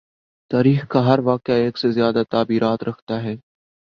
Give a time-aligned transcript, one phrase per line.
[0.51, 3.35] تایخ کا ہر واقعہ ایک سے زیادہ تعبیرات رکھتا ہے۔